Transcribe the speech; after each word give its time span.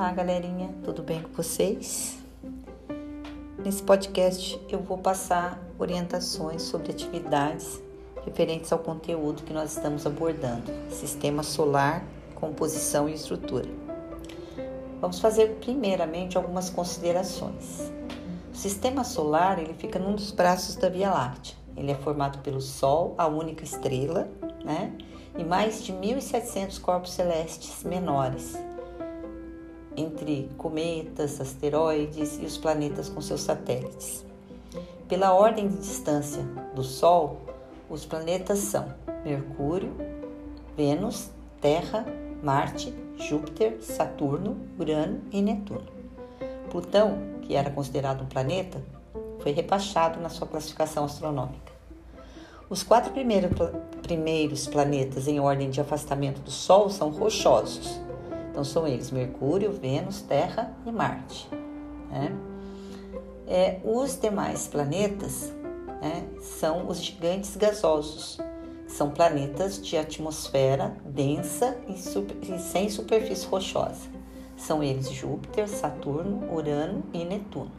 Olá, 0.00 0.12
galerinha, 0.12 0.70
tudo 0.82 1.02
bem 1.02 1.20
com 1.20 1.30
vocês? 1.30 2.16
Nesse 3.62 3.82
podcast 3.82 4.58
eu 4.70 4.80
vou 4.80 4.96
passar 4.96 5.62
orientações 5.78 6.62
sobre 6.62 6.90
atividades 6.90 7.78
referentes 8.24 8.72
ao 8.72 8.78
conteúdo 8.78 9.42
que 9.42 9.52
nós 9.52 9.76
estamos 9.76 10.06
abordando: 10.06 10.72
sistema 10.90 11.42
solar, 11.42 12.02
composição 12.34 13.10
e 13.10 13.12
estrutura. 13.12 13.68
Vamos 15.02 15.20
fazer 15.20 15.58
primeiramente 15.60 16.38
algumas 16.38 16.70
considerações. 16.70 17.92
O 18.54 18.56
sistema 18.56 19.04
solar 19.04 19.58
ele 19.58 19.74
fica 19.74 19.98
num 19.98 20.14
dos 20.14 20.32
braços 20.32 20.76
da 20.76 20.88
Via 20.88 21.10
Láctea. 21.10 21.54
Ele 21.76 21.92
é 21.92 21.96
formado 21.96 22.38
pelo 22.38 22.62
Sol, 22.62 23.14
a 23.18 23.26
única 23.26 23.64
estrela, 23.64 24.30
né? 24.64 24.96
E 25.36 25.44
mais 25.44 25.84
de 25.84 25.92
1.700 25.92 26.80
corpos 26.80 27.12
celestes 27.12 27.84
menores, 27.84 28.56
entre 29.96 30.50
cometas, 30.56 31.40
asteroides 31.40 32.38
e 32.40 32.44
os 32.44 32.56
planetas 32.56 33.08
com 33.08 33.20
seus 33.20 33.40
satélites. 33.40 34.24
Pela 35.08 35.32
ordem 35.32 35.68
de 35.68 35.76
distância 35.76 36.42
do 36.74 36.82
Sol, 36.82 37.40
os 37.88 38.04
planetas 38.06 38.58
são 38.60 38.94
Mercúrio, 39.24 39.92
Vênus, 40.76 41.30
Terra, 41.60 42.06
Marte, 42.42 42.94
Júpiter, 43.16 43.82
Saturno, 43.82 44.56
Urano 44.78 45.20
e 45.32 45.42
Netuno. 45.42 45.86
Plutão, 46.70 47.18
que 47.42 47.54
era 47.56 47.70
considerado 47.70 48.22
um 48.22 48.26
planeta, 48.26 48.80
foi 49.40 49.50
rebaixado 49.52 50.20
na 50.20 50.28
sua 50.28 50.46
classificação 50.46 51.04
astronômica. 51.04 51.70
Os 52.68 52.84
quatro 52.84 53.12
primeiros, 53.12 54.68
planetas 54.68 55.26
em 55.26 55.40
ordem 55.40 55.70
de 55.70 55.80
afastamento 55.80 56.40
do 56.40 56.52
Sol 56.52 56.88
são 56.88 57.10
rochosos, 57.10 58.00
então 58.60 58.64
são 58.64 58.86
eles 58.86 59.10
Mercúrio, 59.10 59.72
Vênus, 59.72 60.20
Terra 60.20 60.76
e 60.84 60.92
Marte. 60.92 61.48
Né? 62.10 62.30
É, 63.46 63.80
os 63.82 64.20
demais 64.20 64.68
planetas 64.68 65.50
né, 66.02 66.26
são 66.38 66.86
os 66.86 67.02
gigantes 67.02 67.56
gasosos, 67.56 68.38
são 68.86 69.10
planetas 69.10 69.80
de 69.80 69.96
atmosfera 69.96 70.94
densa 71.06 71.78
e, 71.88 71.96
super, 71.96 72.36
e 72.42 72.58
sem 72.58 72.90
superfície 72.90 73.46
rochosa. 73.46 74.10
São 74.58 74.82
eles 74.82 75.10
Júpiter, 75.10 75.66
Saturno, 75.66 76.54
Urano 76.54 77.02
e 77.14 77.24
Netuno. 77.24 77.72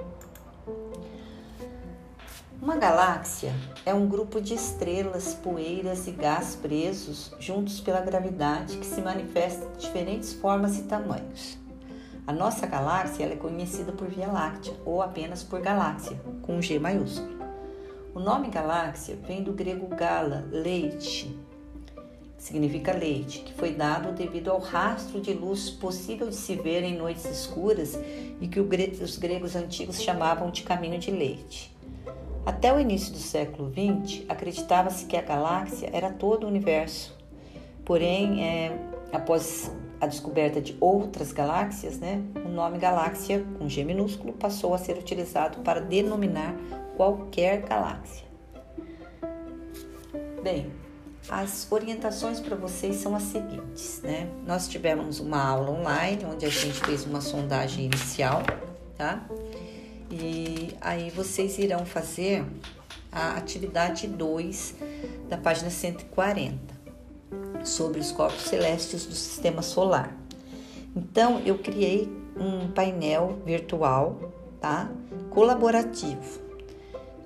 Uma 2.62 2.78
galáxia 2.78 3.56
é 3.84 3.92
um 3.92 4.08
grupo 4.08 4.40
de 4.40 4.54
estrelas, 4.54 5.34
poeiras 5.34 6.06
e 6.06 6.12
gás 6.12 6.56
presos 6.56 7.34
juntos 7.40 7.82
pela 7.82 8.02
gravidade 8.02 8.78
que 8.78 8.86
se 8.86 9.02
manifesta 9.02 9.66
de 9.70 9.80
diferentes 9.80 10.32
formas 10.34 10.78
e 10.78 10.84
tamanhos. 10.84 11.58
A 12.28 12.32
nossa 12.32 12.68
galáxia 12.68 13.26
é 13.26 13.36
conhecida 13.36 13.92
por 13.92 14.08
Via 14.08 14.28
Láctea 14.28 14.76
ou 14.86 15.02
apenas 15.02 15.42
por 15.42 15.60
galáxia, 15.60 16.22
com 16.44 16.62
G 16.62 16.78
maiúsculo. 16.78 17.36
O 18.14 18.20
nome 18.20 18.50
galáxia 18.50 19.18
vem 19.28 19.42
do 19.42 19.54
grego 19.54 19.88
gala, 19.88 20.46
leite, 20.52 21.36
significa 22.38 22.94
leite, 22.94 23.40
que 23.40 23.56
foi 23.56 23.74
dado 23.74 24.12
devido 24.12 24.52
ao 24.52 24.60
rastro 24.60 25.20
de 25.20 25.34
luz 25.34 25.72
possível 25.72 26.30
de 26.30 26.36
se 26.36 26.56
ver 26.56 26.84
em 26.84 26.96
noites 26.96 27.26
escuras 27.26 27.98
e 28.40 28.48
que 28.48 28.60
os 28.60 29.18
gregos 29.18 29.56
antigos 29.56 30.00
chamavam 30.00 30.52
de 30.52 30.62
caminho 30.62 31.00
de 31.00 31.10
leite. 31.10 31.81
Até 32.46 32.74
o 32.74 32.80
início 32.80 33.14
do 33.14 33.20
século 33.20 33.72
XX, 33.72 34.24
acreditava-se 34.28 35.06
que 35.06 35.16
a 35.16 35.22
galáxia 35.22 35.90
era 35.94 36.10
todo 36.10 36.46
o 36.46 36.48
universo. 36.48 37.16
Porém, 37.86 38.44
é, 38.44 38.78
após 39.14 39.72
a 40.00 40.08
descoberta 40.08 40.60
de 40.60 40.76
outras 40.80 41.32
galáxias, 41.32 42.00
né, 42.00 42.24
o 42.44 42.50
nome 42.50 42.80
galáxia, 42.80 43.46
com 43.60 43.70
G 43.70 43.84
minúsculo, 43.84 44.34
passou 44.34 44.74
a 44.74 44.80
ser 44.80 44.98
utilizado 44.98 45.60
para 45.60 45.80
denominar 45.80 46.56
qualquer 46.98 47.62
galáxia. 47.62 48.26
Bem, 50.42 50.72
as 51.30 51.72
orientações 51.72 52.40
para 52.40 52.56
vocês 52.56 52.96
são 52.96 53.16
as 53.16 53.24
seguintes, 53.24 54.02
né? 54.02 54.28
Nós 54.46 54.68
tivemos 54.68 55.20
uma 55.20 55.44
aula 55.44 55.70
online 55.70 56.26
onde 56.26 56.48
a 56.48 56.50
gente 56.50 56.80
fez 56.82 57.06
uma 57.06 57.22
sondagem 57.22 57.86
inicial, 57.86 58.42
tá? 58.98 59.24
E 60.12 60.76
aí 60.82 61.10
vocês 61.10 61.58
irão 61.58 61.86
fazer 61.86 62.46
a 63.12 63.38
atividade 63.38 64.08
2 64.08 64.76
da 65.30 65.38
página 65.38 65.70
140 65.70 66.58
sobre 67.64 68.00
os 68.00 68.12
corpos 68.12 68.42
celestes 68.42 69.06
do 69.06 69.14
sistema 69.14 69.62
solar. 69.62 70.16
Então, 70.96 71.42
eu 71.46 71.58
criei 71.58 72.12
um 72.36 72.70
painel 72.72 73.40
virtual, 73.46 74.34
tá? 74.60 74.92
Colaborativo. 75.30 76.42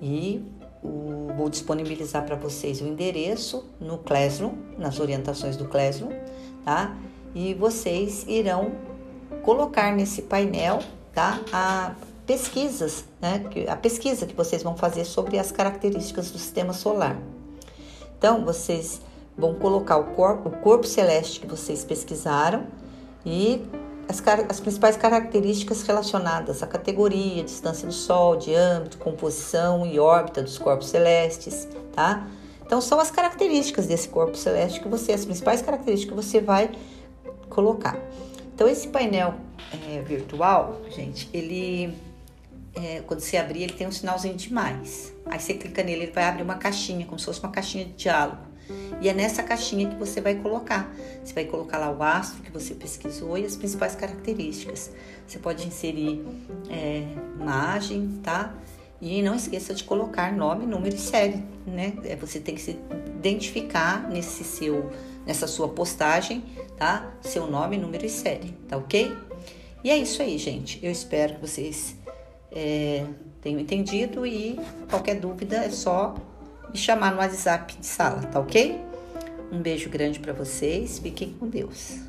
E 0.00 0.44
o, 0.82 1.32
vou 1.36 1.48
disponibilizar 1.48 2.24
para 2.24 2.36
vocês 2.36 2.80
o 2.80 2.86
endereço 2.86 3.64
no 3.80 3.98
Classroom, 3.98 4.54
nas 4.78 5.00
orientações 5.00 5.56
do 5.56 5.66
Classroom, 5.66 6.10
tá? 6.64 6.96
E 7.34 7.54
vocês 7.54 8.24
irão 8.28 8.72
colocar 9.42 9.94
nesse 9.94 10.22
painel, 10.22 10.80
tá? 11.12 11.40
A 11.52 11.94
pesquisas, 12.26 13.04
né? 13.20 13.44
A 13.68 13.76
pesquisa 13.76 14.26
que 14.26 14.34
vocês 14.34 14.62
vão 14.62 14.76
fazer 14.76 15.04
sobre 15.04 15.38
as 15.38 15.52
características 15.52 16.30
do 16.30 16.38
sistema 16.38 16.72
solar. 16.72 17.16
Então, 18.18 18.44
vocês 18.44 19.00
vão 19.36 19.54
colocar 19.54 19.96
o 19.96 20.04
corpo, 20.14 20.48
o 20.48 20.52
corpo 20.52 20.86
celeste 20.86 21.40
que 21.40 21.46
vocês 21.46 21.84
pesquisaram 21.84 22.66
e 23.24 23.62
as, 24.08 24.22
as, 24.48 24.60
principais 24.60 24.96
características 24.96 25.82
relacionadas 25.82 26.62
à 26.62 26.66
categoria, 26.66 27.44
distância 27.44 27.86
do 27.86 27.92
Sol, 27.92 28.36
diâmetro, 28.36 28.98
composição 28.98 29.86
e 29.86 29.98
órbita 29.98 30.42
dos 30.42 30.58
corpos 30.58 30.88
celestes, 30.88 31.68
tá? 31.92 32.26
Então, 32.64 32.80
são 32.80 32.98
as 32.98 33.10
características 33.10 33.86
desse 33.86 34.08
corpo 34.08 34.36
celeste 34.36 34.80
que 34.80 34.88
você, 34.88 35.12
as 35.12 35.24
principais 35.24 35.62
características 35.62 36.16
que 36.16 36.26
você 36.26 36.40
vai 36.40 36.70
colocar. 37.48 37.96
Então, 38.54 38.66
esse 38.66 38.88
painel 38.88 39.34
é, 39.88 40.00
virtual, 40.00 40.80
gente, 40.88 41.28
ele 41.32 41.94
é, 42.76 43.02
quando 43.06 43.20
você 43.20 43.36
abrir, 43.36 43.62
ele 43.62 43.72
tem 43.72 43.86
um 43.86 43.92
sinalzinho 43.92 44.34
de 44.34 44.52
mais. 44.52 45.12
Aí 45.24 45.40
você 45.40 45.54
clica 45.54 45.82
nele, 45.82 46.04
ele 46.04 46.12
vai 46.12 46.24
abrir 46.24 46.42
uma 46.42 46.56
caixinha, 46.56 47.06
como 47.06 47.18
se 47.18 47.24
fosse 47.24 47.40
uma 47.40 47.50
caixinha 47.50 47.86
de 47.86 47.92
diálogo. 47.92 48.42
E 49.00 49.08
é 49.08 49.14
nessa 49.14 49.42
caixinha 49.42 49.88
que 49.88 49.96
você 49.96 50.20
vai 50.20 50.34
colocar. 50.34 50.92
Você 51.24 51.32
vai 51.32 51.44
colocar 51.44 51.78
lá 51.78 51.90
o 51.90 52.02
astro 52.02 52.42
que 52.42 52.50
você 52.50 52.74
pesquisou 52.74 53.38
e 53.38 53.44
as 53.44 53.56
principais 53.56 53.94
características. 53.94 54.90
Você 55.26 55.38
pode 55.38 55.66
inserir 55.66 56.24
é, 56.68 57.04
imagem, 57.40 58.20
tá? 58.22 58.54
E 59.00 59.22
não 59.22 59.34
esqueça 59.34 59.74
de 59.74 59.84
colocar 59.84 60.32
nome, 60.32 60.66
número 60.66 60.94
e 60.94 60.98
série, 60.98 61.44
né? 61.66 61.92
É, 62.04 62.16
você 62.16 62.40
tem 62.40 62.54
que 62.54 62.60
se 62.60 62.78
identificar 63.18 64.08
nesse 64.08 64.42
seu, 64.42 64.90
nessa 65.26 65.46
sua 65.46 65.68
postagem, 65.68 66.42
tá? 66.76 67.12
Seu 67.20 67.46
nome, 67.46 67.76
número 67.76 68.04
e 68.04 68.10
série, 68.10 68.52
tá 68.68 68.76
ok? 68.76 69.16
E 69.84 69.90
é 69.90 69.96
isso 69.96 70.22
aí, 70.22 70.38
gente. 70.38 70.80
Eu 70.82 70.90
espero 70.90 71.34
que 71.34 71.40
vocês 71.42 71.94
é, 72.50 73.04
tenham 73.40 73.60
entendido 73.60 74.26
e 74.26 74.58
qualquer 74.88 75.20
dúvida 75.20 75.56
é 75.56 75.70
só 75.70 76.14
me 76.70 76.76
chamar 76.76 77.12
no 77.12 77.18
WhatsApp 77.18 77.76
de 77.78 77.86
sala, 77.86 78.22
tá 78.22 78.40
ok? 78.40 78.80
Um 79.52 79.60
beijo 79.60 79.88
grande 79.88 80.18
para 80.18 80.32
vocês, 80.32 80.98
fiquem 80.98 81.32
com 81.32 81.48
Deus. 81.48 82.00